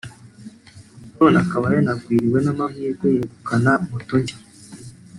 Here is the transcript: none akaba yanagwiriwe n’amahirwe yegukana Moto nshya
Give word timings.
none 1.17 1.37
akaba 1.43 1.65
yanagwiriwe 1.75 2.39
n’amahirwe 2.45 3.05
yegukana 3.15 3.71
Moto 3.89 4.15
nshya 4.21 4.37